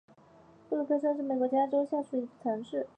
[0.67, 2.87] 布鲁克山是美国阿拉巴马州下属的一座城市。